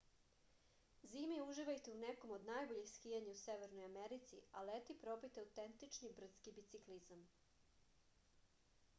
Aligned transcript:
zimi 1.09 1.35
uživajte 1.41 1.91
u 1.91 1.97
nekom 2.03 2.31
od 2.37 2.45
najboljih 2.47 2.87
skijanja 2.91 3.33
u 3.33 3.35
severnoj 3.41 3.85
americi 3.89 4.39
a 4.51 4.63
leti 4.69 4.95
probajte 5.03 5.43
autentični 5.43 6.11
brdski 6.21 6.55
biciklizam 6.57 7.27